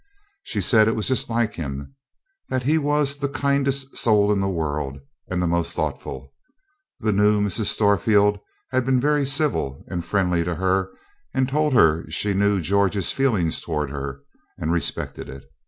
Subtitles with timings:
[0.41, 1.93] She said it was just like him
[2.49, 4.97] that he was the kindest soul in the world,
[5.29, 6.33] and the most thoughtful.
[6.99, 7.65] The new Mrs.
[7.65, 8.39] Storefield
[8.71, 10.89] had been very civil and friendly to her,
[11.35, 14.21] and told her she knew George's feeling towards her,
[14.57, 15.43] and respected it.